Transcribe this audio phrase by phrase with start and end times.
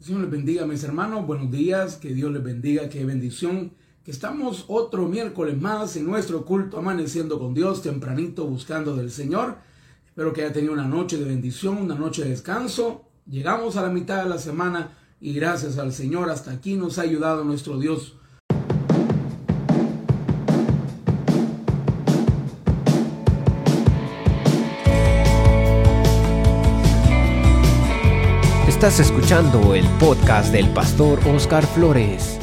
[0.00, 1.26] Señor les bendiga, mis hermanos.
[1.26, 1.96] Buenos días.
[1.96, 2.88] Que Dios les bendiga.
[2.88, 3.72] Qué bendición.
[4.02, 9.58] Que estamos otro miércoles más en nuestro culto, amaneciendo con Dios, tempranito buscando del Señor.
[10.06, 13.04] Espero que haya tenido una noche de bendición, una noche de descanso.
[13.26, 17.02] Llegamos a la mitad de la semana y gracias al Señor hasta aquí nos ha
[17.02, 18.16] ayudado nuestro Dios.
[28.80, 32.38] Estás escuchando el podcast del pastor Oscar Flores.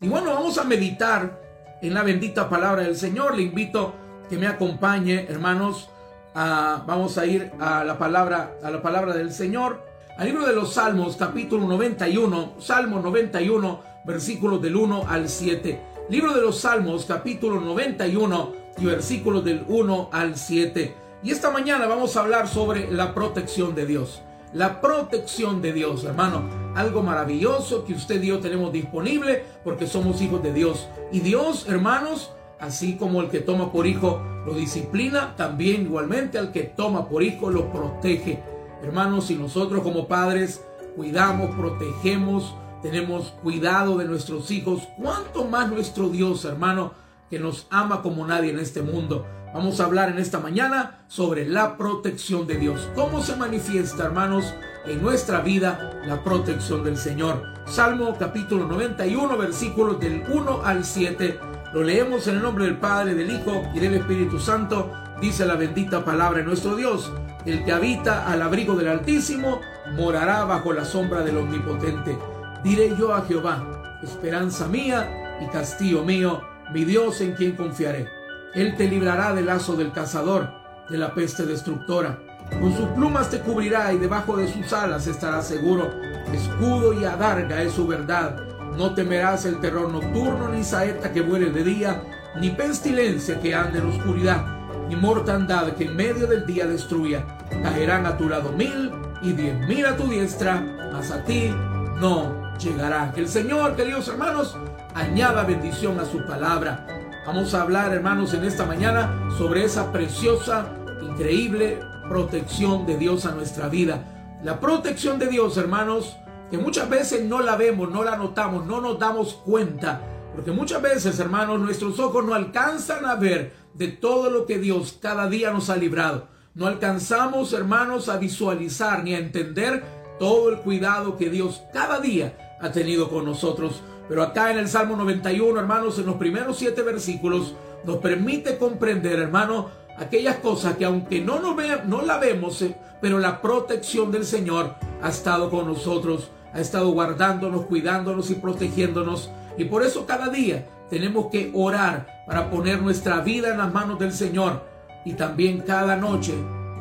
[0.00, 1.42] Y bueno, vamos a meditar
[1.82, 3.36] en la bendita palabra del Señor.
[3.36, 3.94] Le invito
[4.30, 5.90] que me acompañe, hermanos.
[6.34, 9.84] vamos a ir a la palabra, a la palabra del Señor.
[10.16, 15.80] Al libro de los Salmos, capítulo 91, Salmo 91, versículos del 1 al 7.
[16.10, 20.94] Libro de los Salmos, capítulo 91 y versículos del 1 al 7.
[21.24, 26.04] Y esta mañana vamos a hablar sobre la protección de Dios la protección de Dios,
[26.04, 26.42] hermano.
[26.74, 30.88] Algo maravilloso que usted y yo tenemos disponible porque somos hijos de Dios.
[31.12, 36.52] Y Dios, hermanos, así como el que toma por hijo lo disciplina, también igualmente al
[36.52, 38.42] que toma por hijo lo protege.
[38.82, 40.64] Hermanos, si nosotros como padres
[40.96, 46.92] cuidamos, protegemos, tenemos cuidado de nuestros hijos, cuánto más nuestro Dios, hermano,
[47.28, 49.26] que nos ama como nadie en este mundo.
[49.54, 52.90] Vamos a hablar en esta mañana sobre la protección de Dios.
[52.94, 57.54] ¿Cómo se manifiesta, hermanos, en nuestra vida la protección del Señor?
[57.64, 61.40] Salmo capítulo 91, versículos del 1 al 7.
[61.72, 64.92] Lo leemos en el nombre del Padre, del Hijo y del Espíritu Santo.
[65.18, 67.10] Dice la bendita palabra de nuestro Dios.
[67.46, 69.62] El que habita al abrigo del Altísimo
[69.96, 72.18] morará bajo la sombra del Omnipotente.
[72.62, 78.17] Diré yo a Jehová, esperanza mía y castillo mío mi Dios en quien confiaré.
[78.54, 80.50] Él te librará del lazo del cazador,
[80.88, 82.18] de la peste destructora.
[82.60, 85.90] Con sus plumas te cubrirá y debajo de sus alas estarás seguro.
[86.32, 88.36] Escudo y adarga es su verdad.
[88.76, 92.02] No temerás el terror nocturno, ni saeta que vuele de día,
[92.40, 94.44] ni pestilencia que ande en oscuridad,
[94.88, 97.24] ni mortandad que en medio del día destruya.
[97.62, 100.60] Caerán a tu lado mil y diez mil a tu diestra,
[100.92, 101.54] mas a ti
[101.96, 103.12] no llegará.
[103.12, 104.56] Que el Señor, queridos hermanos,
[104.94, 106.86] añada bendición a su palabra.
[107.28, 110.72] Vamos a hablar, hermanos, en esta mañana sobre esa preciosa,
[111.02, 111.78] increíble
[112.08, 114.38] protección de Dios a nuestra vida.
[114.42, 116.16] La protección de Dios, hermanos,
[116.50, 120.00] que muchas veces no la vemos, no la notamos, no nos damos cuenta.
[120.34, 124.96] Porque muchas veces, hermanos, nuestros ojos no alcanzan a ver de todo lo que Dios
[124.98, 126.28] cada día nos ha librado.
[126.54, 129.84] No alcanzamos, hermanos, a visualizar ni a entender
[130.18, 133.82] todo el cuidado que Dios cada día ha tenido con nosotros.
[134.08, 137.54] Pero acá en el Salmo 91, hermanos, en los primeros siete versículos,
[137.84, 139.68] nos permite comprender, hermano,
[139.98, 144.24] aquellas cosas que aunque no, nos ve, no la vemos, eh, pero la protección del
[144.24, 149.30] Señor ha estado con nosotros, ha estado guardándonos, cuidándonos y protegiéndonos.
[149.56, 153.98] Y por eso cada día tenemos que orar para poner nuestra vida en las manos
[153.98, 154.64] del Señor.
[155.04, 156.34] Y también cada noche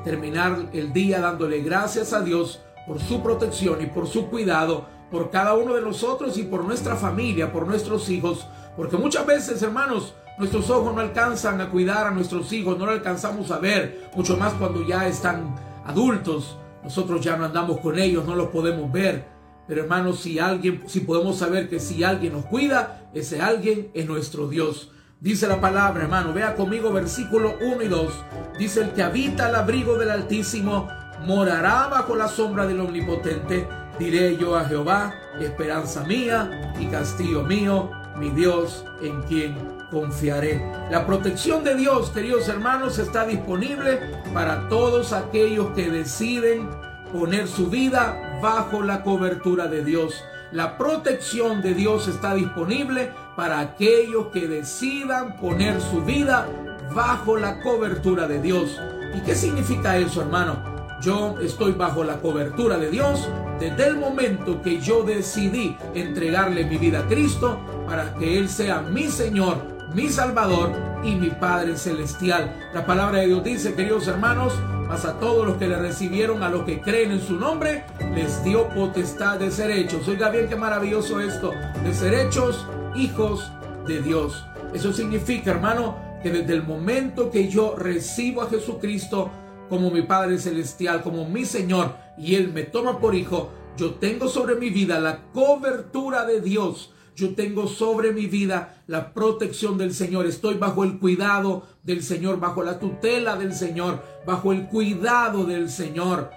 [0.04, 5.30] terminar el día dándole gracias a Dios por su protección y por su cuidado por
[5.30, 8.46] cada uno de nosotros y por nuestra familia, por nuestros hijos.
[8.76, 12.92] Porque muchas veces, hermanos, nuestros ojos no alcanzan a cuidar a nuestros hijos, no lo
[12.92, 16.58] alcanzamos a ver, mucho más cuando ya están adultos.
[16.84, 19.26] Nosotros ya no andamos con ellos, no los podemos ver.
[19.68, 24.06] Pero hermanos, si alguien, si podemos saber que si alguien nos cuida, ese alguien es
[24.08, 24.92] nuestro Dios.
[25.20, 28.14] Dice la palabra, hermano, vea conmigo versículo 1 y 2.
[28.60, 30.88] Dice el que habita al abrigo del Altísimo
[31.26, 33.68] morará bajo la sombra del Omnipotente
[34.00, 39.58] Diré yo a Jehová, esperanza mía y castillo mío, mi Dios en quien
[39.90, 40.64] confiaré.
[40.92, 44.00] La protección de Dios, queridos hermanos, está disponible
[44.36, 46.70] para todos aquellos que deciden
[47.12, 50.24] poner su vida bajo la cobertura de Dios.
[50.52, 56.48] La protección de Dios está disponible para aquellos que decidan poner su vida
[56.94, 58.80] bajo la cobertura de Dios.
[59.16, 60.77] ¿Y qué significa eso, hermano?
[61.02, 66.78] Yo estoy bajo la cobertura de Dios desde el momento que yo decidí entregarle mi
[66.78, 69.58] vida a Cristo para que Él sea mi Señor,
[69.94, 70.72] mi Salvador
[71.04, 72.70] y mi Padre Celestial.
[72.74, 74.54] La palabra de Dios dice, queridos hermanos,
[74.88, 77.84] mas a todos los que le recibieron, a los que creen en su nombre,
[78.16, 80.08] les dio potestad de ser hechos.
[80.08, 81.52] Oiga bien qué maravilloso esto,
[81.84, 83.52] de ser hechos hijos
[83.86, 84.46] de Dios.
[84.74, 89.30] Eso significa, hermano, que desde el momento que yo recibo a Jesucristo,
[89.70, 94.28] como mi Padre Celestial, como mi Señor, y Él me toma por hijo, yo tengo
[94.28, 96.92] sobre mi vida la cobertura de Dios.
[97.16, 100.28] Yo tengo sobre mi vida la protección del Señor.
[100.28, 105.70] Estoy bajo el cuidado del Señor, bajo la tutela del Señor, bajo el cuidado del
[105.70, 106.30] Señor.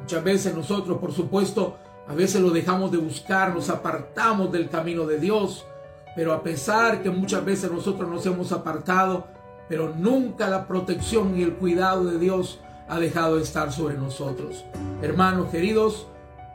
[0.00, 1.78] Muchas veces nosotros, por supuesto,
[2.08, 5.66] A veces lo dejamos de buscar, nos apartamos del camino de Dios.
[6.14, 9.26] Pero a pesar que muchas veces nosotros nos hemos apartado,
[9.68, 14.64] pero nunca la protección y el cuidado de Dios ha dejado de estar sobre nosotros.
[15.02, 16.06] Hermanos queridos,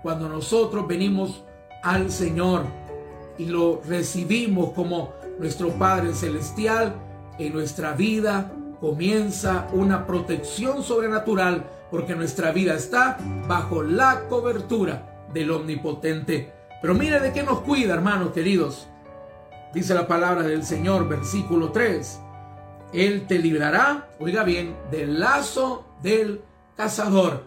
[0.01, 1.43] cuando nosotros venimos
[1.83, 2.63] al Señor
[3.37, 6.95] y lo recibimos como nuestro Padre Celestial,
[7.37, 13.17] en nuestra vida comienza una protección sobrenatural porque nuestra vida está
[13.47, 16.53] bajo la cobertura del Omnipotente.
[16.81, 18.87] Pero mire de qué nos cuida, hermanos queridos.
[19.73, 22.19] Dice la palabra del Señor, versículo 3.
[22.93, 26.41] Él te librará, oiga bien, del lazo del
[26.75, 27.43] cazador.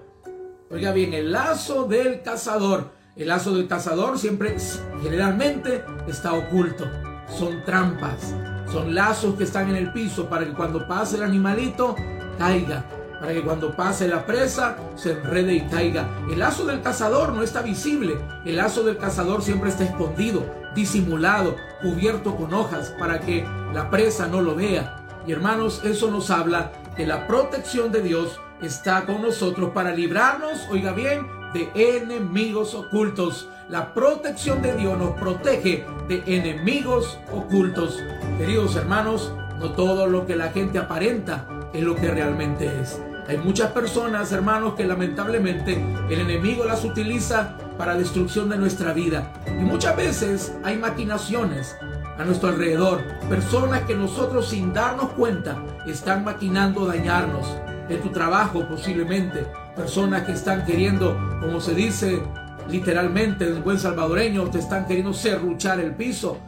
[0.71, 2.93] Oiga bien, el lazo del cazador.
[3.17, 4.57] El lazo del cazador siempre,
[5.03, 6.85] generalmente, está oculto.
[7.29, 8.35] Son trampas,
[8.73, 11.95] son lazos que están en el piso para que cuando pase el animalito
[12.39, 12.85] caiga.
[13.21, 16.09] Para que cuando pase la presa se enrede y caiga.
[16.29, 18.19] El lazo del cazador no está visible.
[18.45, 24.27] El lazo del cazador siempre está escondido, disimulado, cubierto con hojas para que la presa
[24.27, 25.07] no lo vea.
[25.27, 30.67] Y hermanos, eso nos habla que la protección de Dios está con nosotros para librarnos,
[30.71, 33.49] oiga bien, de enemigos ocultos.
[33.69, 38.03] La protección de Dios nos protege de enemigos ocultos.
[38.39, 43.01] Queridos hermanos, no todo lo que la gente aparenta es lo que realmente es.
[43.27, 49.33] Hay muchas personas, hermanos, que lamentablemente el enemigo las utiliza para destrucción de nuestra vida.
[49.47, 51.77] Y muchas veces hay maquinaciones
[52.19, 53.03] a nuestro alrededor.
[53.29, 55.57] Personas que nosotros sin darnos cuenta
[55.87, 57.47] están maquinando dañarnos.
[57.89, 59.47] En tu trabajo posiblemente.
[59.77, 62.23] Personas que están queriendo, como se dice
[62.69, 66.39] literalmente en buen salvadoreño, te están queriendo serruchar el piso,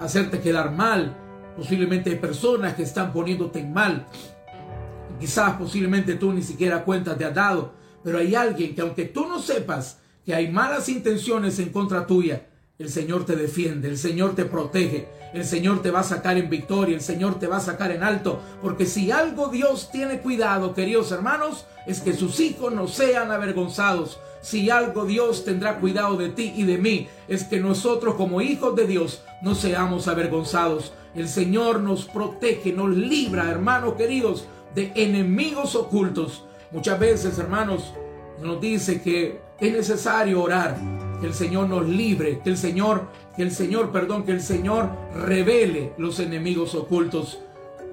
[0.00, 1.16] hacerte quedar mal.
[1.56, 4.06] Posiblemente hay personas que están poniéndote en mal.
[5.20, 7.74] Quizás posiblemente tú ni siquiera cuenta te has dado.
[8.02, 12.46] Pero hay alguien que aunque tú no sepas que hay malas intenciones en contra tuya,
[12.78, 16.48] el Señor te defiende, el Señor te protege, el Señor te va a sacar en
[16.48, 20.74] victoria, el Señor te va a sacar en alto, porque si algo Dios tiene cuidado,
[20.74, 24.20] queridos hermanos, es que sus hijos no sean avergonzados.
[24.40, 28.76] Si algo Dios tendrá cuidado de ti y de mí, es que nosotros como hijos
[28.76, 30.92] de Dios no seamos avergonzados.
[31.16, 34.44] El Señor nos protege, nos libra, hermanos queridos,
[34.76, 36.44] de enemigos ocultos.
[36.70, 37.92] Muchas veces, hermanos,
[38.40, 43.42] nos dice que es necesario orar que el Señor nos libre, que el Señor, que
[43.42, 47.38] el Señor, perdón, que el Señor revele los enemigos ocultos.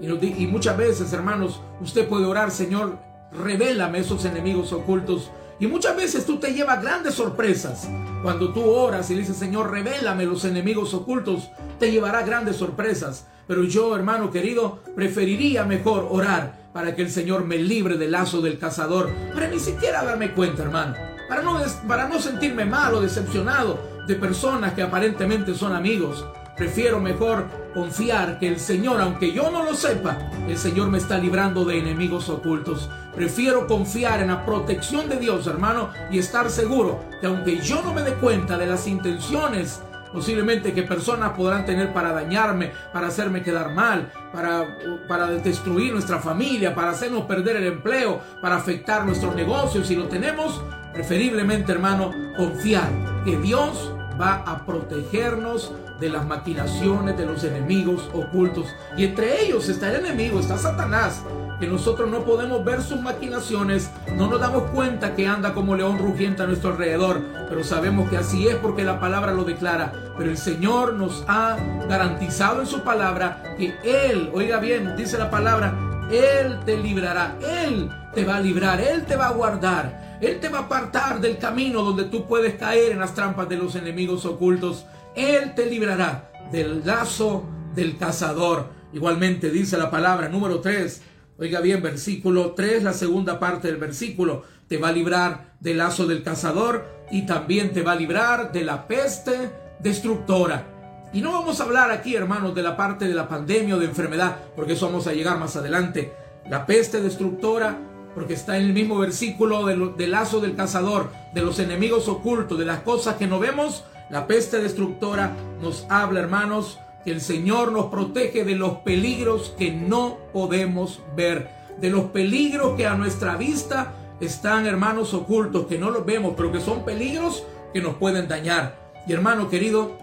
[0.02, 2.98] Y, muchas veces, hermanos, usted puede orar, Señor,
[3.32, 5.32] revélame esos enemigos ocultos.
[5.60, 7.88] Y muchas veces tú te llevas grandes sorpresas.
[8.22, 11.50] Cuando tú oras y dices, Señor, revélame los enemigos ocultos,
[11.80, 13.28] te llevará grandes sorpresas.
[13.48, 18.42] Pero yo, hermano querido, preferiría mejor orar para que el Señor me libre del lazo
[18.42, 23.02] del cazador, para ni siquiera darme cuenta, hermano para no, para no sentirme mal o
[23.02, 26.26] decepcionado de personas que aparentemente son amigos.
[26.56, 30.18] Prefiero mejor confiar que el Señor, aunque yo no lo sepa,
[30.48, 32.90] el Señor me está librando de enemigos ocultos.
[33.14, 37.94] Prefiero confiar en la protección de Dios, hermano, y estar seguro que aunque yo no
[37.94, 39.82] me dé cuenta de las intenciones
[40.14, 44.78] posiblemente que personas podrán tener para dañarme, para hacerme quedar mal, para,
[45.10, 49.88] para destruir nuestra familia, para hacernos perder el empleo, para afectar nuestros negocios.
[49.88, 50.64] Si lo tenemos,
[50.96, 52.90] preferiblemente, hermano, confiar
[53.26, 58.74] que Dios va a protegernos de las maquinaciones de los enemigos ocultos.
[58.98, 61.22] Y entre ellos está el enemigo, está Satanás,
[61.60, 65.98] que nosotros no podemos ver sus maquinaciones, no nos damos cuenta que anda como león
[65.98, 69.92] rugiente a nuestro alrededor, pero sabemos que así es porque la palabra lo declara.
[70.18, 71.58] Pero el Señor nos ha
[71.90, 75.74] garantizado en su palabra que Él, oiga bien, dice la palabra,
[76.10, 80.50] Él te librará, Él te va a librar, Él te va a guardar, Él te
[80.50, 84.26] va a apartar del camino donde tú puedes caer en las trampas de los enemigos
[84.26, 84.86] ocultos.
[85.16, 88.70] Él te librará del lazo del cazador.
[88.94, 91.02] Igualmente dice la palabra número 3
[91.38, 96.08] Oiga bien, versículo 3, la segunda parte del versículo, te va a librar del lazo
[96.08, 100.66] del cazador y también te va a librar de la peste destructora.
[101.12, 103.86] Y no vamos a hablar aquí, hermanos, de la parte de la pandemia o de
[103.86, 106.14] enfermedad, porque eso vamos a llegar más adelante.
[106.50, 107.80] La peste destructora,
[108.16, 112.66] porque está en el mismo versículo del, lazo del cazador, de los enemigos ocultos, de
[112.66, 113.84] las cosas que no vemos.
[114.10, 119.72] La peste destructora nos habla, hermanos, que el Señor nos protege de los peligros que
[119.72, 125.90] no podemos ver, de los peligros que a nuestra vista están, hermanos, ocultos, que no
[125.92, 127.44] los vemos, pero que son peligros
[127.74, 128.80] que nos pueden dañar.
[129.06, 129.98] Y hermano querido,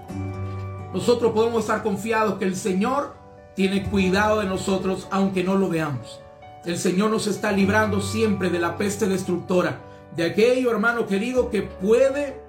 [0.93, 3.15] nosotros podemos estar confiados que el Señor
[3.55, 6.22] tiene cuidado de nosotros aunque no lo veamos.
[6.65, 9.81] El Señor nos está librando siempre de la peste destructora,
[10.17, 12.43] de aquello, hermano querido, que puede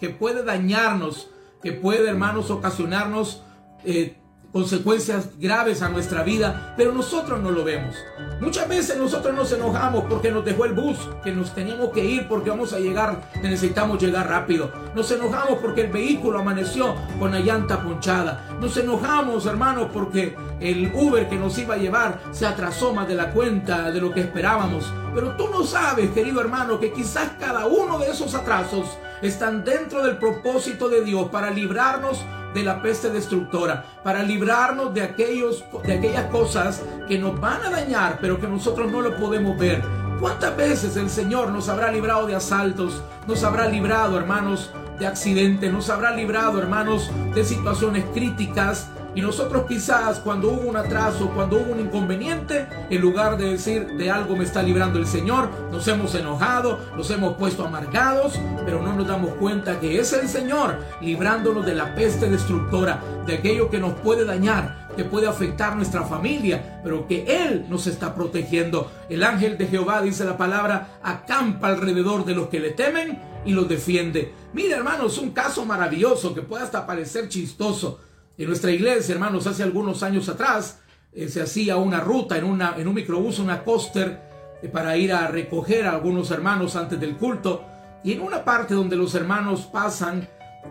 [0.00, 1.30] que puede dañarnos,
[1.62, 3.42] que puede, hermanos, ocasionarnos
[3.84, 4.16] eh,
[4.52, 7.96] consecuencias graves a nuestra vida, pero nosotros no lo vemos.
[8.40, 12.28] Muchas veces nosotros nos enojamos porque nos dejó el bus, que nos teníamos que ir
[12.28, 14.70] porque vamos a llegar, necesitamos llegar rápido.
[14.94, 18.56] Nos enojamos porque el vehículo amaneció con la llanta ponchada.
[18.60, 23.14] Nos enojamos, hermanos, porque el Uber que nos iba a llevar se atrasó más de
[23.14, 24.92] la cuenta de lo que esperábamos.
[25.14, 28.86] Pero tú no sabes, querido hermano, que quizás cada uno de esos atrasos
[29.22, 35.02] están dentro del propósito de Dios para librarnos de la peste destructora, para librarnos de,
[35.02, 39.58] aquellos, de aquellas cosas que nos van a dañar, pero que nosotros no lo podemos
[39.58, 39.82] ver.
[40.20, 43.02] ¿Cuántas veces el Señor nos habrá librado de asaltos?
[43.26, 49.64] Nos habrá librado, hermanos, de accidentes, nos habrá librado, hermanos, de situaciones críticas, y nosotros
[49.68, 54.36] quizás cuando hubo un atraso, cuando hubo un inconveniente, en lugar de decir de algo
[54.36, 59.06] me está librando el Señor, nos hemos enojado, nos hemos puesto amargados, pero no nos
[59.06, 63.92] damos cuenta que es el Señor librándonos de la peste destructora, de aquello que nos
[63.94, 68.90] puede dañar, que puede afectar nuestra familia, pero que Él nos está protegiendo.
[69.08, 73.52] El ángel de Jehová, dice la palabra, acampa alrededor de los que le temen y
[73.52, 74.32] los defiende.
[74.52, 78.00] Mira, hermanos, un caso maravilloso que puede hasta parecer chistoso.
[78.38, 80.80] En nuestra iglesia, hermanos, hace algunos años atrás
[81.12, 84.22] eh, se hacía una ruta en, una, en un microbús, una coaster,
[84.62, 87.62] eh, para ir a recoger a algunos hermanos antes del culto.
[88.02, 90.26] Y en una parte donde los hermanos pasan,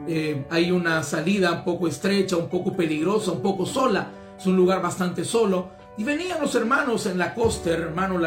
[0.08, 4.08] eh, hay una salida un poco estrecha, un poco peligrosa, un poco sola.
[4.38, 5.70] Es un lugar bastante solo.
[5.98, 8.18] Y venían los hermanos en la coaster, hermano,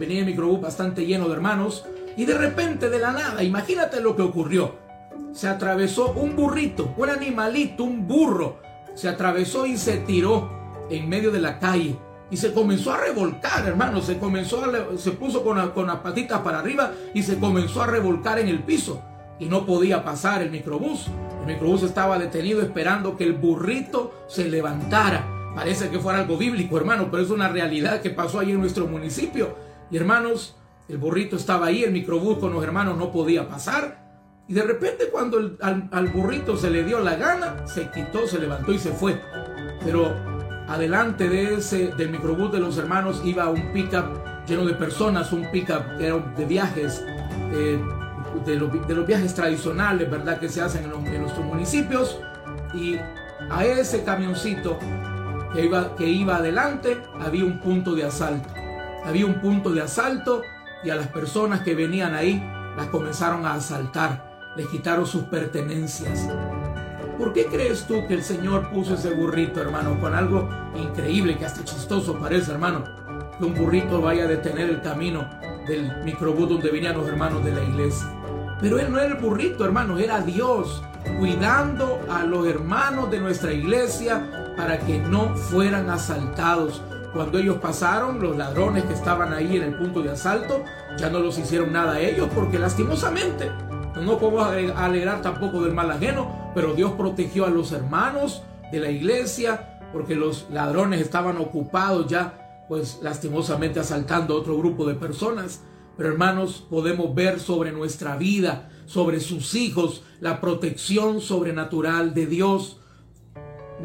[0.00, 1.84] venía el microbús bastante lleno de hermanos.
[2.16, 4.74] Y de repente, de la nada, imagínate lo que ocurrió.
[5.32, 8.63] Se atravesó un burrito, un animalito, un burro
[8.94, 10.48] se atravesó y se tiró
[10.90, 11.96] en medio de la calle
[12.30, 16.40] y se comenzó a revolcar, hermano, se comenzó a, se puso con, con las patitas
[16.40, 19.02] para arriba y se comenzó a revolcar en el piso
[19.38, 21.08] y no podía pasar el microbús.
[21.40, 25.28] El microbús estaba detenido esperando que el burrito se levantara.
[25.54, 28.86] Parece que fuera algo bíblico, hermano, pero es una realidad que pasó ahí en nuestro
[28.86, 29.56] municipio.
[29.90, 30.56] Y hermanos,
[30.88, 34.03] el burrito estaba ahí, el microbús con los hermanos no podía pasar.
[34.46, 38.72] Y de repente cuando al, burrito se le dio la gana, se quitó, se levantó
[38.72, 39.20] y se fue.
[39.82, 40.14] Pero
[40.68, 44.04] adelante de ese, del microbús de los hermanos iba un pickup
[44.46, 47.02] lleno de personas, un pickup de viajes,
[47.52, 47.80] eh,
[48.44, 50.38] de, los, viajes tradicionales, ¿verdad?
[50.38, 52.20] Que se hacen en, en, nuestros municipios.
[52.74, 52.96] Y
[53.50, 54.78] a ese camioncito
[55.54, 58.48] que iba, que iba adelante había un punto de asalto.
[59.06, 60.42] Había un punto de asalto
[60.82, 62.42] y a las personas que venían ahí
[62.76, 66.28] las comenzaron a asaltar le quitaron sus pertenencias.
[67.18, 71.46] ¿Por qué crees tú que el Señor puso ese burrito, hermano, con algo increíble que
[71.46, 72.84] hasta chistoso parece, hermano?
[73.38, 75.28] Que un burrito vaya a detener el camino
[75.66, 78.08] del microbús donde venían los hermanos de la iglesia.
[78.60, 80.82] Pero él no era el burrito, hermano, era Dios
[81.18, 86.82] cuidando a los hermanos de nuestra iglesia para que no fueran asaltados.
[87.12, 90.64] Cuando ellos pasaron, los ladrones que estaban ahí en el punto de asalto
[90.96, 93.50] ya no los hicieron nada a ellos porque lastimosamente
[94.02, 98.90] no podemos alegrar tampoco del mal ajeno, pero Dios protegió a los hermanos de la
[98.90, 105.62] iglesia porque los ladrones estaban ocupados ya, pues lastimosamente asaltando a otro grupo de personas.
[105.96, 112.80] Pero hermanos, podemos ver sobre nuestra vida, sobre sus hijos, la protección sobrenatural de Dios.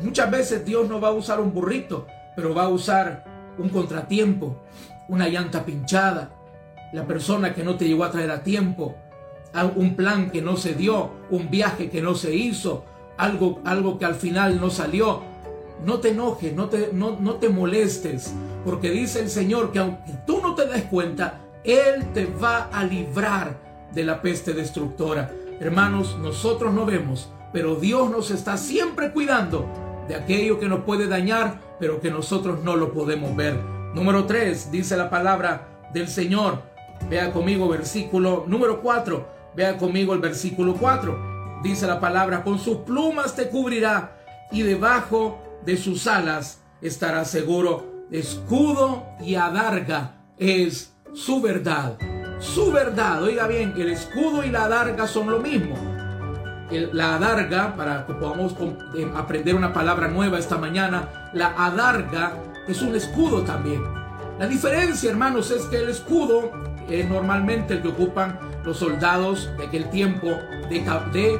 [0.01, 4.63] Muchas veces Dios no va a usar un burrito, pero va a usar un contratiempo,
[5.09, 6.35] una llanta pinchada,
[6.91, 8.95] la persona que no te llegó a traer a tiempo,
[9.75, 12.85] un plan que no se dio, un viaje que no se hizo,
[13.17, 15.21] algo, algo que al final no salió.
[15.85, 18.33] No te enojes, no te, no, no te molestes,
[18.65, 22.83] porque dice el Señor que aunque tú no te des cuenta, Él te va a
[22.83, 23.57] librar
[23.93, 25.31] de la peste destructora.
[25.59, 29.65] Hermanos, nosotros no vemos, pero Dios nos está siempre cuidando
[30.07, 33.57] de aquello que nos puede dañar, pero que nosotros no lo podemos ver.
[33.93, 36.61] Número 3, dice la palabra del Señor.
[37.09, 39.38] Vea conmigo versículo número 4.
[39.59, 41.59] Vea conmigo el versículo 4.
[41.61, 44.15] Dice la palabra, con sus plumas te cubrirá
[44.53, 48.05] y debajo de sus alas estará seguro.
[48.09, 51.97] Escudo y adarga es su verdad.
[52.39, 55.75] Su verdad, oiga bien, el escudo y la adarga son lo mismo.
[56.71, 58.55] la adarga, para que podamos
[58.95, 62.31] eh, aprender una palabra nueva esta mañana, la adarga
[62.65, 63.83] es un escudo también.
[64.39, 66.49] La diferencia, hermanos, es que el escudo
[66.89, 70.27] es normalmente el que ocupan los soldados de aquel tiempo
[70.69, 71.39] de,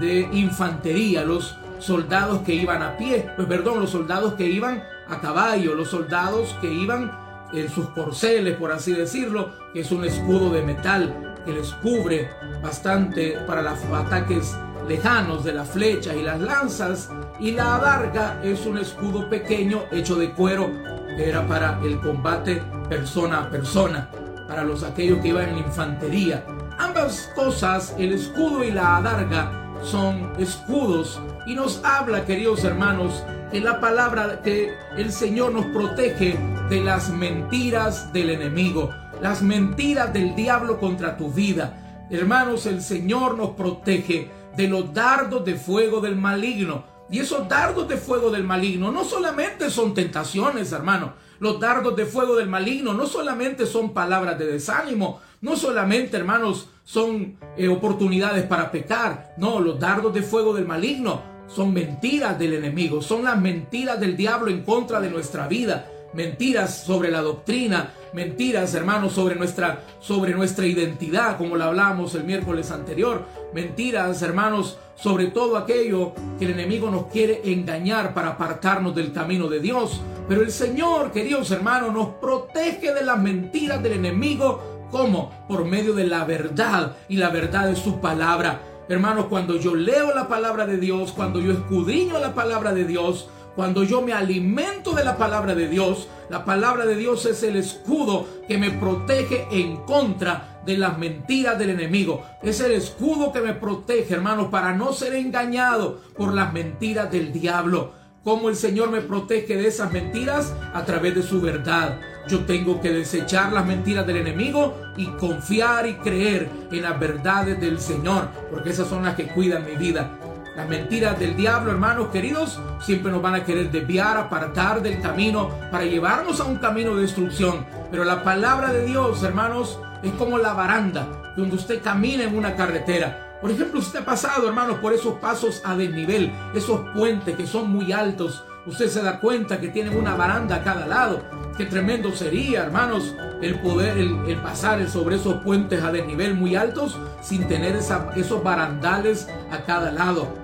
[0.00, 5.20] de, infantería, los soldados que iban a pie, pues perdón, los soldados que iban a
[5.20, 7.12] caballo, los soldados que iban
[7.52, 12.30] en sus corceles, por así decirlo, que es un escudo de metal que les cubre
[12.62, 14.56] bastante para los ataques
[14.88, 17.10] lejanos de las flechas y las lanzas.
[17.38, 20.70] Y la adarga es un escudo pequeño hecho de cuero
[21.16, 24.10] que era para el combate persona a persona,
[24.46, 26.44] para los aquellos que iban en infantería.
[26.78, 33.64] Ambas cosas, el escudo y la adarga, son escudos y nos habla, queridos hermanos, en
[33.64, 38.90] la palabra que el Señor nos protege de las mentiras del enemigo,
[39.22, 42.06] las mentiras del diablo contra tu vida.
[42.10, 46.84] Hermanos, el Señor nos protege de los dardos de fuego del maligno.
[47.08, 51.14] Y esos dardos de fuego del maligno no solamente son tentaciones, hermano.
[51.38, 56.70] Los dardos de fuego del maligno no solamente son palabras de desánimo, no solamente, hermanos,
[56.82, 59.32] son eh, oportunidades para pecar.
[59.36, 64.16] No, los dardos de fuego del maligno son mentiras del enemigo, son las mentiras del
[64.16, 70.34] diablo en contra de nuestra vida, mentiras sobre la doctrina, mentiras, hermanos, sobre nuestra sobre
[70.34, 73.24] nuestra identidad, como lo hablamos el miércoles anterior,
[73.54, 79.46] mentiras, hermanos, sobre todo aquello que el enemigo nos quiere engañar para apartarnos del camino
[79.46, 80.00] de Dios.
[80.28, 85.30] Pero el Señor, queridos hermanos, nos protege de las mentiras del enemigo ¿Cómo?
[85.48, 88.60] Por medio de la verdad y la verdad de su palabra.
[88.88, 93.28] Hermanos, cuando yo leo la palabra de Dios, cuando yo escudriño la palabra de Dios,
[93.56, 97.56] cuando yo me alimento de la palabra de Dios, la palabra de Dios es el
[97.56, 102.22] escudo que me protege en contra de las mentiras del enemigo.
[102.42, 107.32] Es el escudo que me protege, hermanos, para no ser engañado por las mentiras del
[107.32, 107.92] diablo.
[108.22, 110.52] ¿Cómo el Señor me protege de esas mentiras?
[110.74, 111.98] A través de su verdad.
[112.28, 117.60] Yo tengo que desechar las mentiras del enemigo y confiar y creer en las verdades
[117.60, 120.10] del Señor, porque esas son las que cuidan mi vida.
[120.56, 125.50] Las mentiras del diablo, hermanos queridos, siempre nos van a querer desviar, apartar del camino
[125.70, 127.66] para llevarnos a un camino de destrucción.
[127.90, 131.06] Pero la palabra de Dios, hermanos, es como la baranda
[131.36, 133.38] donde usted camina en una carretera.
[133.40, 137.70] Por ejemplo, usted ha pasado, hermanos, por esos pasos a desnivel, esos puentes que son
[137.70, 138.42] muy altos.
[138.66, 141.22] Usted se da cuenta que tienen una baranda a cada lado.
[141.56, 146.98] Qué tremendo sería, hermanos, el poder, el, pasar sobre esos puentes a desnivel muy altos
[147.22, 150.34] sin tener esos barandales a cada lado.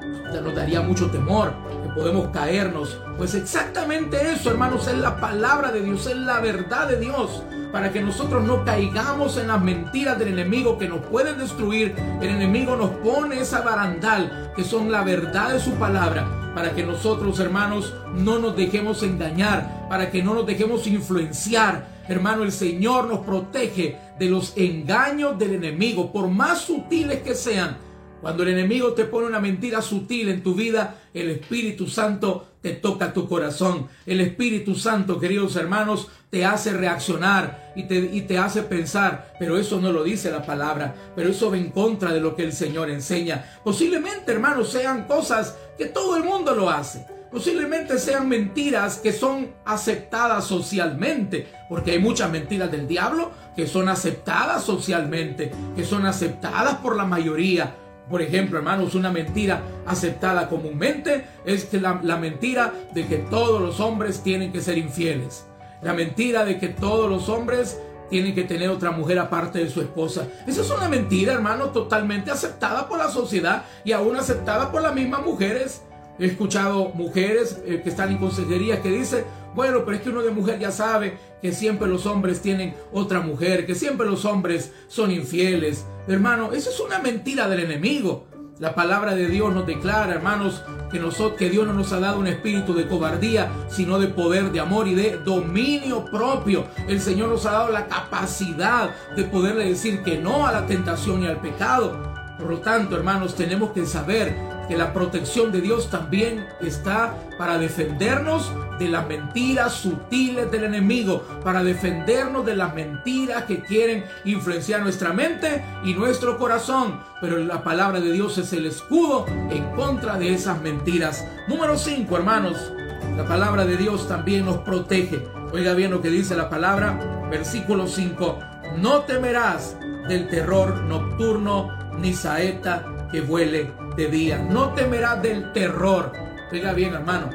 [0.41, 2.97] Nos daría mucho temor que podemos caernos.
[3.19, 7.91] Pues exactamente eso, hermanos, es la palabra de Dios, es la verdad de Dios para
[7.91, 11.97] que nosotros no caigamos en las mentiras del enemigo que nos pueden destruir.
[12.21, 16.83] El enemigo nos pone esa barandal que son la verdad de su palabra para que
[16.83, 22.03] nosotros, hermanos, no nos dejemos engañar, para que no nos dejemos influenciar.
[22.09, 27.77] Hermano, el Señor nos protege de los engaños del enemigo, por más sutiles que sean.
[28.21, 32.71] Cuando el enemigo te pone una mentira sutil en tu vida, el Espíritu Santo te
[32.71, 33.89] toca tu corazón.
[34.07, 39.59] El Espíritu Santo, queridos hermanos, te hace reaccionar y te, y te hace pensar, pero
[39.59, 42.53] eso no lo dice la palabra, pero eso va en contra de lo que el
[42.53, 43.45] Señor enseña.
[43.63, 47.05] Posiblemente, hermanos, sean cosas que todo el mundo lo hace.
[47.33, 53.89] Posiblemente sean mentiras que son aceptadas socialmente, porque hay muchas mentiras del diablo que son
[53.89, 57.75] aceptadas socialmente, que son aceptadas por la mayoría,
[58.11, 64.23] por ejemplo, hermanos, una mentira aceptada comúnmente es la, mentira de que todos los hombres
[64.23, 65.47] tienen que ser infieles.
[65.83, 69.81] La mentira de que todos los hombres tienen que tener otra mujer aparte de su
[69.81, 70.29] esposa.
[70.47, 74.95] Esa es una mentira, hermano, totalmente aceptada por la sociedad y aún aceptada por las
[74.95, 75.83] mismas mujeres.
[76.19, 80.23] He escuchado mujeres eh, que están en consejería que dicen, bueno, pero es que uno
[80.23, 84.73] de mujer ya sabe que siempre los hombres tienen otra mujer, que siempre los hombres
[84.89, 85.85] son infieles.
[86.07, 88.27] Hermano, eso es una mentira del enemigo.
[88.59, 92.21] La palabra de Dios nos declara, hermanos, que, nosotros, que Dios no nos ha dado
[92.21, 96.67] un espíritu de cobardía, sino de poder, de amor y de dominio propio.
[96.87, 101.23] El Señor nos ha dado la capacidad de poderle decir que no a la tentación
[101.23, 102.12] y al pecado.
[102.43, 104.35] Por lo tanto, hermanos, tenemos que saber
[104.69, 111.23] que la protección de Dios también está para defendernos de las mentiras sutiles del enemigo,
[111.45, 117.01] para defendernos de las mentiras que quieren influenciar nuestra mente y nuestro corazón.
[117.21, 121.25] Pero la palabra de Dios es el escudo en contra de esas mentiras.
[121.47, 122.73] Número 5, hermanos,
[123.17, 125.29] la palabra de Dios también nos protege.
[125.53, 128.39] Oiga bien lo que dice la palabra, versículo 5.
[128.79, 129.77] No temerás
[130.09, 134.39] del terror nocturno ni saeta que vuele de día.
[134.39, 136.13] No temerás del terror.
[136.51, 137.31] Oiga bien, hermano.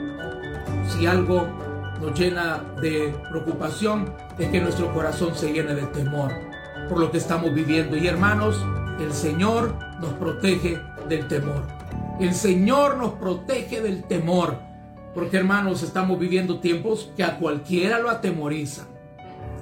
[0.89, 1.48] Si algo
[2.02, 6.32] nos llena de preocupación, es que nuestro corazón se llene de temor
[6.88, 7.98] por lo que estamos viviendo.
[7.98, 8.63] Y hermanos,
[9.00, 11.63] el Señor nos protege del temor.
[12.20, 14.58] El Señor nos protege del temor.
[15.13, 18.88] Porque hermanos, estamos viviendo tiempos que a cualquiera lo atemorizan.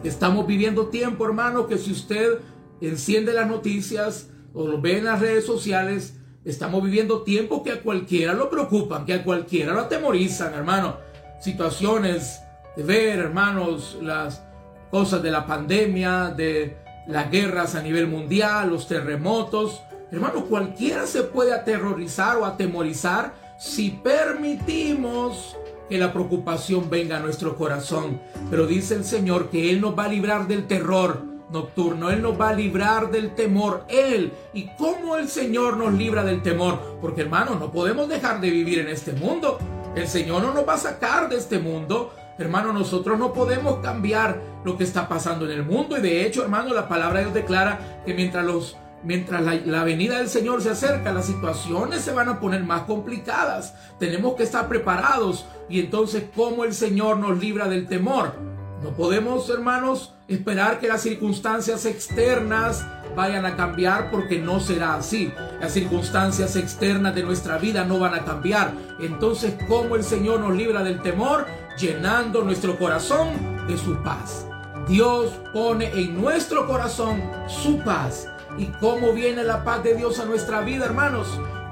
[0.04, 2.40] Estamos viviendo tiempo, hermano, que si usted
[2.82, 6.15] enciende las noticias o lo ve en las redes sociales,
[6.46, 10.98] estamos viviendo tiempos que a cualquiera lo preocupan, que a cualquiera lo atemorizan, hermano.
[11.41, 12.39] Situaciones
[12.78, 14.41] de ver, hermanos, las
[14.89, 19.82] cosas de la pandemia, de las guerras a nivel mundial, los terremotos.
[20.10, 25.58] Hermano, cualquiera se puede aterrorizar o atemorizar si permitimos
[25.89, 28.22] que la preocupación venga a nuestro corazón.
[28.50, 32.39] Pero dice el Señor que Él nos va a librar del terror nocturno, Él nos
[32.39, 34.32] va a librar del temor, Él.
[34.54, 37.00] ¿Y cómo el Señor nos libra del temor?
[37.02, 39.58] Porque hermano, no podemos dejar de vivir en este mundo.
[39.96, 42.13] El Señor no nos va a sacar de este mundo.
[42.38, 45.98] Hermano, nosotros no podemos cambiar lo que está pasando en el mundo.
[45.98, 50.18] Y de hecho, hermano, la palabra de Dios declara que mientras los mientras la, venida
[50.18, 53.76] del Señor se acerca, las situaciones se van a poner más complicadas.
[54.00, 55.46] Tenemos que estar preparados.
[55.70, 58.55] Y entonces, ¿cómo el Señor nos libra del temor?
[58.84, 62.86] No podemos, hermanos, esperar que las circunstancias externas
[63.16, 65.34] vayan a cambiar porque no será así.
[65.60, 68.74] Las circunstancias externas de nuestra vida no van a cambiar.
[69.00, 71.46] Entonces, ¿cómo el Señor nos libra del temor?
[71.78, 74.46] Llenando nuestro corazón de su paz.
[74.88, 78.28] Dios pone en nuestro corazón su paz.
[78.58, 81.28] ¿Y cómo viene la paz de Dios a nuestra vida, hermanos?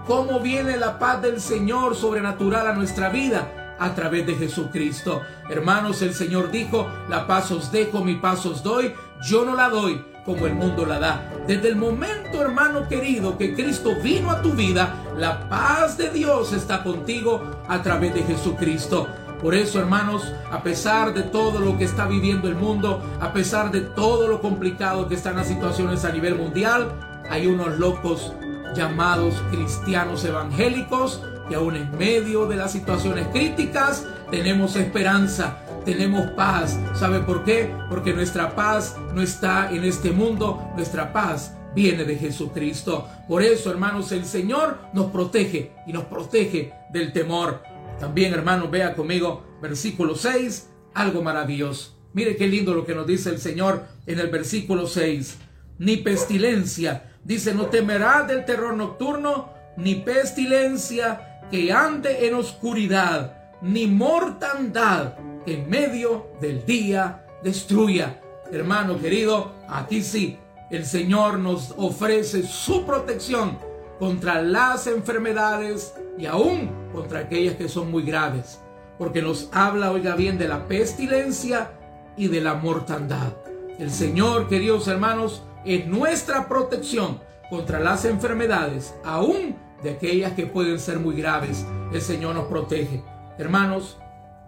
[0.07, 3.62] ¿Cómo viene la paz del Señor sobrenatural a nuestra vida?
[3.79, 5.21] A través de Jesucristo.
[5.49, 8.93] Hermanos, el Señor dijo, la paz os dejo, mi paz os doy.
[9.27, 11.29] Yo no la doy como el mundo la da.
[11.47, 16.53] Desde el momento, hermano querido, que Cristo vino a tu vida, la paz de Dios
[16.53, 19.07] está contigo a través de Jesucristo.
[19.41, 23.71] Por eso, hermanos, a pesar de todo lo que está viviendo el mundo, a pesar
[23.71, 26.93] de todo lo complicado que están las situaciones a nivel mundial,
[27.29, 28.31] hay unos locos
[28.73, 36.79] llamados cristianos evangélicos que aún en medio de las situaciones críticas tenemos esperanza, tenemos paz.
[36.93, 37.73] ¿Sabe por qué?
[37.89, 43.07] Porque nuestra paz no está en este mundo, nuestra paz viene de Jesucristo.
[43.27, 47.61] Por eso, hermanos, el Señor nos protege y nos protege del temor.
[47.99, 51.97] También, hermanos, vea conmigo versículo 6, algo maravilloso.
[52.13, 55.37] Mire qué lindo lo que nos dice el Señor en el versículo 6.
[55.79, 57.11] Ni pestilencia.
[57.23, 65.13] Dice, no temerá del terror nocturno, ni pestilencia que ande en oscuridad, ni mortandad
[65.45, 68.19] en medio del día destruya.
[68.51, 70.37] Hermano querido, aquí sí,
[70.69, 73.57] el Señor nos ofrece su protección
[73.99, 78.59] contra las enfermedades y aún contra aquellas que son muy graves,
[78.97, 81.71] porque nos habla, oiga bien, de la pestilencia
[82.17, 83.33] y de la mortandad.
[83.79, 90.79] El Señor, queridos hermanos, es nuestra protección contra las enfermedades, aún de aquellas que pueden
[90.79, 91.65] ser muy graves.
[91.91, 93.03] El Señor nos protege.
[93.37, 93.97] Hermanos,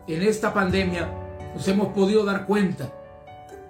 [0.07, 1.09] en esta pandemia
[1.53, 2.91] nos hemos podido dar cuenta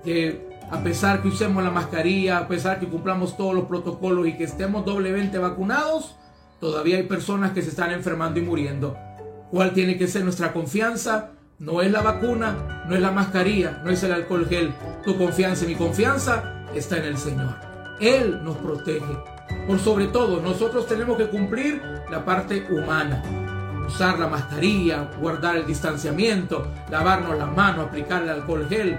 [0.03, 4.37] que a pesar que usemos la mascarilla, a pesar que cumplamos todos los protocolos y
[4.37, 6.15] que estemos doblemente vacunados,
[6.59, 8.97] todavía hay personas que se están enfermando y muriendo.
[9.51, 11.31] ¿Cuál tiene que ser nuestra confianza?
[11.59, 14.73] No es la vacuna, no es la mascarilla, no es el alcohol gel.
[15.05, 17.55] Tu confianza y mi confianza está en el Señor.
[18.01, 19.34] Él nos protege.
[19.67, 23.23] Por sobre todo, nosotros tenemos que cumplir la parte humana.
[23.87, 28.97] Usar la mascarilla, guardar el distanciamiento, lavarnos las manos, aplicar el alcohol gel,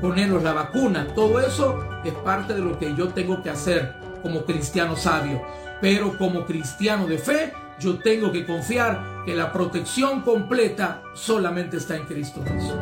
[0.00, 1.06] ponernos la vacuna.
[1.14, 5.42] Todo eso es parte de lo que yo tengo que hacer como cristiano sabio.
[5.80, 11.96] Pero como cristiano de fe, yo tengo que confiar que la protección completa solamente está
[11.96, 12.78] en Cristo Jesús.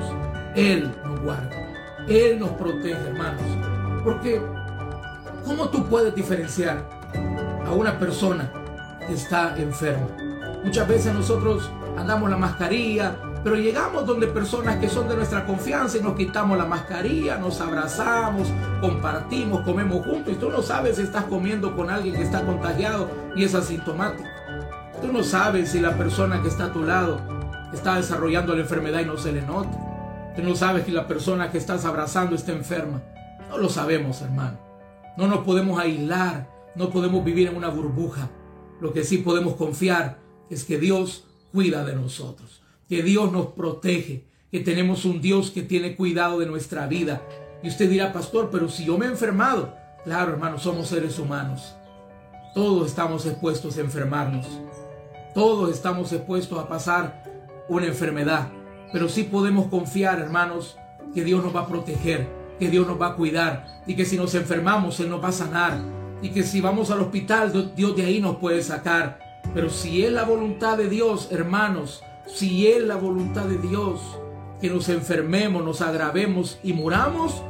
[0.55, 1.57] Él nos guarda.
[2.09, 3.43] Él nos protege, hermanos.
[4.03, 4.41] Porque,
[5.45, 7.00] ¿cómo tú puedes diferenciar
[7.71, 8.51] a una persona
[9.07, 10.09] que está enferma?
[10.65, 15.97] Muchas veces nosotros andamos la mascarilla, pero llegamos donde personas que son de nuestra confianza
[15.97, 20.35] y nos quitamos la mascarilla, nos abrazamos, compartimos, comemos juntos.
[20.35, 24.29] Y tú no sabes si estás comiendo con alguien que está contagiado y es asintomático.
[25.01, 27.21] Tú no sabes si la persona que está a tu lado
[27.73, 29.71] está desarrollando la enfermedad y no se le nota.
[30.37, 33.01] Tú no sabes si la persona que estás abrazando está enferma.
[33.49, 34.59] No lo sabemos, hermano.
[35.17, 38.31] No nos podemos aislar, no podemos vivir en una burbuja.
[38.81, 44.25] Lo que sí podemos confiar es que Dios cuida de nosotros que Dios nos protege,
[44.51, 47.23] que tenemos un Dios que tiene cuidado de nuestra vida.
[47.63, 51.77] Y usted dirá, pastor, pero si yo me he enfermado, claro, hermano, somos seres humanos.
[52.53, 54.45] Todos estamos expuestos a enfermarnos.
[55.37, 57.23] Todos estamos expuestos a pasar
[57.69, 58.49] una enfermedad.
[58.93, 60.77] Pero sí podemos confiar, hermanos,
[61.15, 62.29] que Dios nos va a proteger,
[62.59, 65.33] que Dios nos va a cuidar y que si nos enfermamos, Él nos va a
[65.33, 66.00] sanar.
[66.23, 69.19] Y que si vamos al hospital, Dios de ahí nos puede sacar.
[69.55, 74.01] Pero si es la voluntad de Dios, hermanos, si es la voluntad de Dios
[74.61, 77.43] que nos enfermemos, nos agravemos y muramos,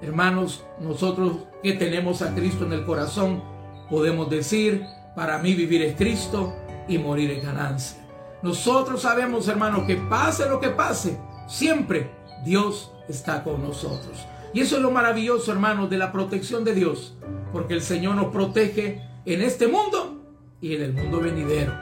[0.00, 3.42] hermanos, nosotros que tenemos a Cristo en el corazón,
[3.90, 6.54] podemos decir, para mí vivir es Cristo
[6.88, 7.98] y morir es ganancia.
[8.42, 12.10] Nosotros sabemos, hermanos, que pase lo que pase, siempre
[12.44, 14.26] Dios está con nosotros.
[14.54, 17.16] Y eso es lo maravilloso, hermanos, de la protección de Dios,
[17.52, 20.22] porque el Señor nos protege en este mundo
[20.60, 21.72] y en el mundo venidero.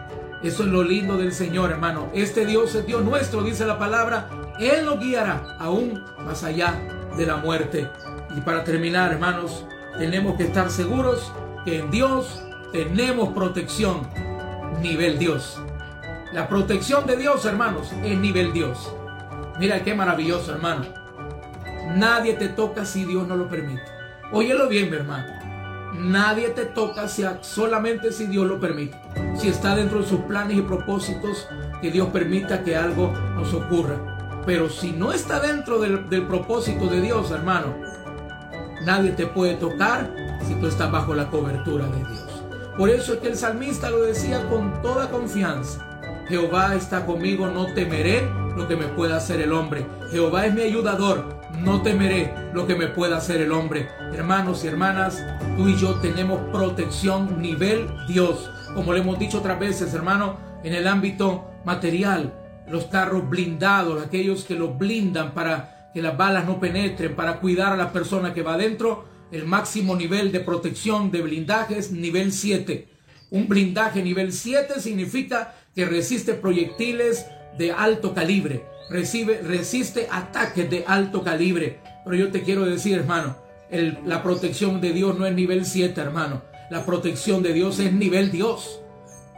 [0.43, 2.09] Eso es lo lindo del Señor, hermano.
[2.15, 4.31] Este Dios es Dios nuestro, dice la palabra.
[4.59, 7.91] Él nos guiará aún más allá de la muerte.
[8.35, 9.67] Y para terminar, hermanos,
[9.99, 11.31] tenemos que estar seguros
[11.67, 14.09] que en Dios tenemos protección
[14.81, 15.61] nivel Dios.
[16.33, 18.91] La protección de Dios, hermanos, es nivel Dios.
[19.59, 21.02] Mira qué maravilloso, hermano.
[21.89, 23.83] Nadie te toca si Dios no lo permite.
[24.33, 25.33] Óyelo bien, mi hermano.
[25.95, 27.07] Nadie te toca
[27.43, 28.99] solamente si Dios lo permite.
[29.37, 31.49] Si está dentro de sus planes y propósitos,
[31.83, 34.43] que Dios permita que algo nos ocurra.
[34.47, 37.77] Pero si no está dentro del, del propósito de Dios, hermano,
[38.85, 40.11] nadie te puede tocar
[40.47, 42.43] si tú estás bajo la cobertura de Dios.
[42.77, 45.87] Por eso es que el salmista lo decía con toda confianza.
[46.29, 49.87] Jehová está conmigo, no temeré lo que me pueda hacer el hombre.
[50.11, 53.89] Jehová es mi ayudador, no temeré lo que me pueda hacer el hombre.
[54.13, 55.25] Hermanos y hermanas,
[55.57, 58.51] tú y yo tenemos protección nivel Dios.
[58.75, 62.33] Como le hemos dicho otras veces, hermano, en el ámbito material,
[62.69, 67.73] los carros blindados, aquellos que los blindan para que las balas no penetren, para cuidar
[67.73, 72.33] a la persona que va adentro, el máximo nivel de protección de blindaje es nivel
[72.33, 72.89] 7.
[73.31, 77.27] Un blindaje nivel 7 significa que resiste proyectiles
[77.59, 81.81] de alto calibre, recibe, resiste ataques de alto calibre.
[82.05, 83.37] Pero yo te quiero decir, hermano,
[84.05, 86.43] la protección de Dios no es nivel 7, hermano.
[86.71, 88.81] La protección de Dios es nivel Dios.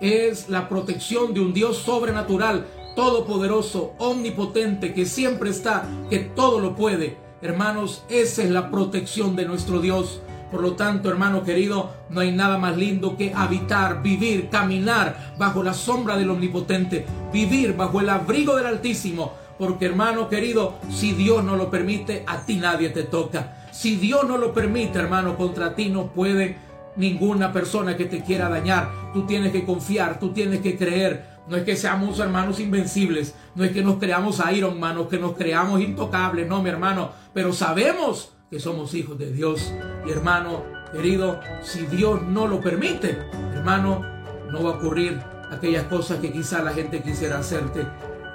[0.00, 6.74] Es la protección de un Dios sobrenatural, todopoderoso, omnipotente, que siempre está, que todo lo
[6.74, 7.16] puede.
[7.42, 10.20] Hermanos, esa es la protección de nuestro Dios.
[10.54, 15.64] Por lo tanto, hermano querido, no hay nada más lindo que habitar, vivir, caminar bajo
[15.64, 19.32] la sombra del Omnipotente, vivir bajo el abrigo del Altísimo.
[19.58, 23.66] Porque hermano querido, si Dios no lo permite, a ti nadie te toca.
[23.72, 26.56] Si Dios no lo permite, hermano, contra ti no puede
[26.94, 28.92] ninguna persona que te quiera dañar.
[29.12, 31.34] Tú tienes que confiar, tú tienes que creer.
[31.48, 35.32] No es que seamos hermanos invencibles, no es que nos creamos Iron Man, que nos
[35.32, 39.72] creamos intocables, no, mi hermano, pero sabemos que somos hijos de Dios.
[40.06, 40.62] Y hermano,
[40.92, 43.18] querido, si Dios no lo permite,
[43.52, 44.06] hermano,
[44.48, 47.84] no va a ocurrir aquellas cosas que quizá la gente quisiera hacerte.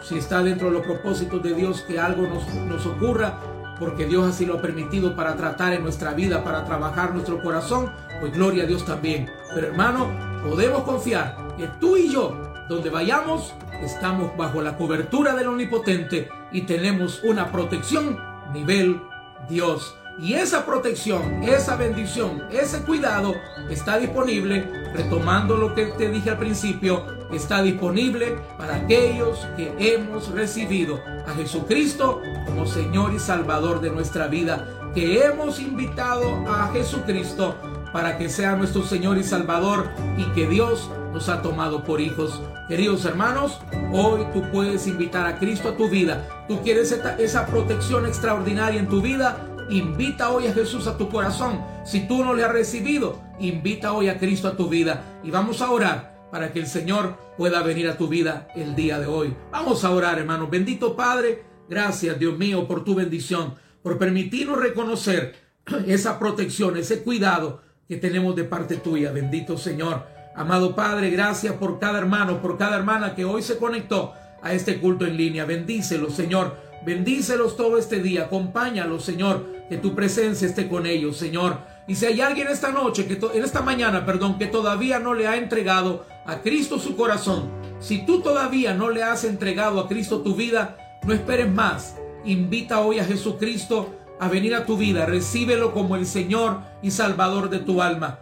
[0.03, 3.39] Si está dentro de los propósitos de Dios que algo nos, nos ocurra,
[3.79, 7.89] porque Dios así lo ha permitido para tratar en nuestra vida, para trabajar nuestro corazón,
[8.19, 9.31] pues gloria a Dios también.
[9.55, 10.11] Pero hermano,
[10.43, 12.35] podemos confiar que tú y yo,
[12.67, 18.19] donde vayamos, estamos bajo la cobertura del Omnipotente y tenemos una protección
[18.51, 18.99] nivel
[19.47, 19.95] Dios.
[20.19, 23.35] Y esa protección, esa bendición, ese cuidado
[23.69, 30.29] está disponible, retomando lo que te dije al principio, está disponible para aquellos que hemos
[30.31, 37.55] recibido a Jesucristo como Señor y Salvador de nuestra vida, que hemos invitado a Jesucristo
[37.93, 42.41] para que sea nuestro Señor y Salvador y que Dios nos ha tomado por hijos.
[42.67, 43.59] Queridos hermanos,
[43.91, 46.45] hoy tú puedes invitar a Cristo a tu vida.
[46.47, 49.45] Tú quieres esa protección extraordinaria en tu vida.
[49.69, 51.61] Invita hoy a Jesús a tu corazón.
[51.83, 55.19] Si tú no le has recibido, invita hoy a Cristo a tu vida.
[55.23, 58.99] Y vamos a orar para que el Señor pueda venir a tu vida el día
[58.99, 59.35] de hoy.
[59.51, 60.49] Vamos a orar, hermanos.
[60.49, 65.35] Bendito Padre, gracias Dios mío por tu bendición, por permitirnos reconocer
[65.87, 69.11] esa protección, ese cuidado que tenemos de parte tuya.
[69.11, 70.18] Bendito Señor.
[70.39, 74.79] Amado Padre, gracias por cada hermano, por cada hermana que hoy se conectó a este
[74.79, 75.43] culto en línea.
[75.43, 76.55] Bendícelos, Señor.
[76.85, 78.23] Bendícelos todo este día.
[78.23, 79.45] Acompáñalos, Señor.
[79.67, 81.57] Que tu presencia esté con ellos, Señor.
[81.89, 85.27] Y si hay alguien esta noche, que en esta mañana, perdón, que todavía no le
[85.27, 90.21] ha entregado a Cristo su corazón, si tú todavía no le has entregado a Cristo
[90.21, 91.97] tu vida, no esperes más.
[92.23, 95.05] Invita hoy a Jesucristo a venir a tu vida.
[95.05, 98.19] Recíbelo como el Señor y Salvador de tu alma.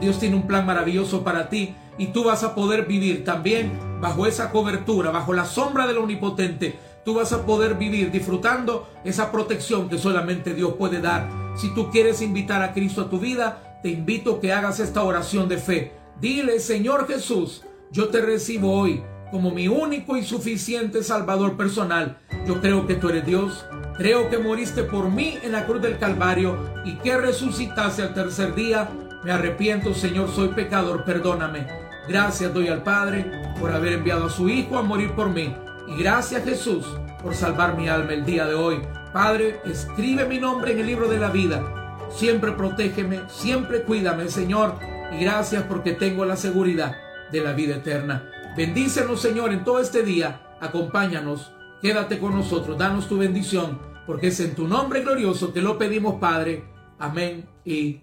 [0.00, 4.26] Dios tiene un plan maravilloso para ti y tú vas a poder vivir también bajo
[4.26, 6.78] esa cobertura, bajo la sombra del Omnipotente.
[7.04, 11.28] Tú vas a poder vivir disfrutando esa protección que solamente Dios puede dar.
[11.56, 15.02] Si tú quieres invitar a Cristo a tu vida, te invito a que hagas esta
[15.02, 15.92] oración de fe.
[16.20, 22.18] Dile, Señor Jesús, yo te recibo hoy como mi único y suficiente Salvador personal.
[22.46, 23.64] Yo creo que tú eres Dios
[23.98, 28.54] Creo que moriste por mí en la cruz del Calvario y que resucitaste al tercer
[28.54, 28.88] día.
[29.28, 31.66] Me arrepiento, Señor, soy pecador, perdóname.
[32.08, 35.54] Gracias doy al Padre por haber enviado a su Hijo a morir por mí.
[35.86, 36.86] Y gracias Jesús
[37.22, 38.80] por salvar mi alma el día de hoy.
[39.12, 42.08] Padre, escribe mi nombre en el libro de la vida.
[42.08, 44.76] Siempre protégeme, siempre cuídame, Señor.
[45.12, 46.96] Y gracias porque tengo la seguridad
[47.30, 48.30] de la vida eterna.
[48.56, 50.56] Bendícenos, Señor, en todo este día.
[50.58, 51.52] Acompáñanos.
[51.82, 52.78] Quédate con nosotros.
[52.78, 53.78] Danos tu bendición.
[54.06, 56.64] Porque es en tu nombre glorioso que lo pedimos, Padre.
[56.98, 58.00] Amén y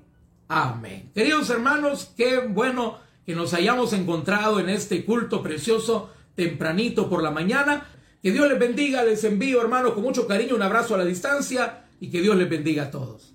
[0.47, 1.11] amén.
[1.13, 7.31] Queridos hermanos, qué bueno que nos hayamos encontrado en este culto precioso tempranito por la
[7.31, 7.87] mañana.
[8.21, 11.85] Que Dios les bendiga, les envío hermanos con mucho cariño un abrazo a la distancia
[11.99, 13.34] y que Dios les bendiga a todos.